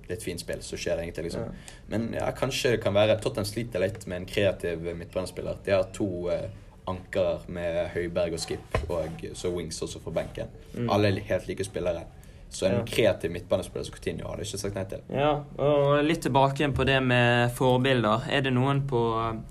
litt 0.09 0.23
fint 0.23 0.39
spill. 0.39 0.61
Så 0.61 0.75
skjer 0.77 0.95
det 0.95 1.03
ingenting, 1.03 1.23
liksom. 1.23 1.41
Ja. 1.41 1.51
Men 1.87 2.13
ja, 2.13 2.31
kanskje 2.31 2.71
det 2.71 2.81
kan 2.83 2.93
være 2.93 3.19
Tottenham 3.21 3.45
sliter 3.45 3.79
litt 3.79 4.07
med 4.07 4.17
en 4.21 4.25
kreativ 4.25 4.79
midtbanespiller. 4.95 5.55
De 5.65 5.71
har 5.71 5.83
to 5.93 6.29
eh, 6.29 6.49
ankere 6.87 7.39
med 7.47 7.89
Høiberg 7.93 8.33
og 8.33 8.39
Skip, 8.39 8.89
og 8.89 9.05
så 9.33 9.51
Wings 9.55 9.81
også 9.81 9.99
fra 10.01 10.11
benken. 10.11 10.47
Mm. 10.75 10.89
Alle 10.89 11.19
helt 11.19 11.47
like 11.47 11.63
spillere. 11.63 12.03
Så 12.49 12.65
en 12.65 12.73
Ja. 12.79 12.83
kreativ 12.85 13.31
midtbanespiller 13.31 13.85
som 13.85 13.93
Coutinho 13.93 14.27
hadde 14.27 14.41
jeg 14.43 14.47
ikke 14.53 14.59
sagt 14.59 14.75
nei 14.75 14.83
til. 14.89 15.01
Ja, 15.13 15.43
og 15.59 16.03
litt 16.03 16.21
tilbake 16.25 16.57
igjen 16.63 16.73
på 16.73 16.85
det 16.85 16.97
med 17.03 17.51
forbilder. 17.53 18.25
Er 18.29 18.41
det 18.41 18.53
noen 18.53 18.87
på 18.89 19.01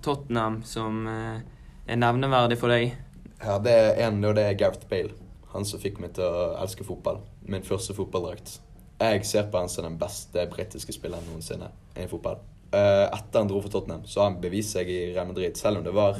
Tottenham 0.03 0.63
som 0.67 1.07
eh, 1.07 1.41
er 1.87 1.97
nevneverdig 1.97 2.59
for 2.59 2.69
deg? 2.75 2.93
Ja, 3.45 3.59
det 3.63 3.71
er 3.73 4.09
en, 4.09 4.19
og 4.25 4.35
det 4.35 4.45
er 4.49 4.55
Gareth 4.59 4.89
Bale. 4.91 5.13
Han 5.55 5.65
som 5.65 5.79
fikk 5.81 6.01
meg 6.03 6.13
til 6.19 6.25
å 6.25 6.57
elske 6.61 6.85
fotball. 6.85 7.21
Min 7.47 7.63
første 7.63 7.95
fotballdrakt. 7.95 8.59
Jeg 9.01 9.25
ser 9.25 9.45
på 9.45 9.59
han 9.63 9.69
som 9.71 9.85
den 9.87 9.97
beste 9.97 10.49
britiske 10.51 10.93
spilleren 10.93 11.23
noensinne 11.31 11.71
i 11.97 12.07
fotball. 12.11 12.41
Eh, 12.73 13.07
etter 13.15 13.39
han 13.39 13.49
dro 13.49 13.61
for 13.63 13.71
Tottenham, 13.71 14.03
så 14.05 14.21
har 14.25 14.33
han 14.33 14.41
bevist 14.43 14.75
seg 14.75 14.91
i 14.91 15.13
Real 15.15 15.27
Madrid. 15.31 15.57
Selv 15.57 15.79
om 15.79 15.85
det 15.87 15.95
var 15.95 16.19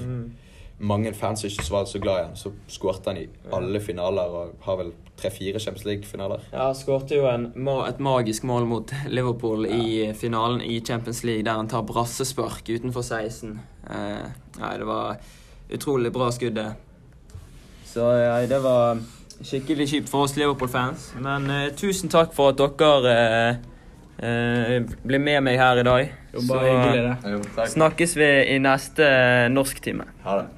mange 0.79 1.13
fans 1.15 1.41
som 1.43 1.51
ikke 1.51 1.73
var 1.73 1.87
så 1.91 1.99
glad 1.99 2.21
i 2.21 2.25
han, 2.29 2.37
så 2.39 2.53
skårte 2.71 3.11
han 3.11 3.19
i 3.19 3.27
alle 3.55 3.81
finaler 3.83 4.35
og 4.41 4.65
har 4.67 4.79
vel 4.79 4.93
tre-fire 5.19 5.59
Champions 5.59 5.87
League-finaler. 5.89 6.45
Ja, 6.53 6.69
skårte 6.79 7.19
jo 7.19 7.27
en, 7.27 7.51
et 7.89 8.03
magisk 8.03 8.47
mål 8.47 8.69
mot 8.71 8.93
Liverpool 9.11 9.67
i 9.67 10.13
finalen 10.15 10.63
i 10.63 10.79
Champions 10.81 11.25
League, 11.27 11.43
der 11.47 11.59
han 11.59 11.71
tar 11.71 11.83
brassespark 11.87 12.69
utenfor 12.71 13.03
16. 13.03 13.57
Eh, 13.91 14.29
nei, 14.61 14.75
det 14.79 14.87
var 14.87 15.19
utrolig 15.75 16.13
bra 16.15 16.31
skudd, 16.31 16.55
det. 16.61 16.71
Så 17.89 18.05
ja, 18.15 18.37
det 18.47 18.61
var 18.63 19.01
skikkelig 19.43 19.89
kjipt 19.91 20.13
for 20.13 20.29
oss 20.29 20.37
Liverpool-fans. 20.39 21.13
Men 21.25 21.51
eh, 21.51 21.73
tusen 21.75 22.13
takk 22.13 22.31
for 22.37 22.55
at 22.55 22.79
dere 22.79 23.17
eh, 23.17 23.67
Uh, 24.19 24.83
bli 25.07 25.19
med 25.23 25.45
meg 25.47 25.61
her 25.61 25.79
i 25.79 25.85
dag. 25.87 26.09
Jo, 26.33 26.41
bare 26.49 26.59
bare 26.59 26.71
hyggelig, 26.73 27.03
det. 27.07 27.35
Jo, 27.37 27.67
snakkes 27.71 28.17
vi 28.19 28.31
i 28.51 28.57
neste 28.59 29.07
norsktime. 29.55 30.09
Ha 30.25 30.41
det. 30.41 30.58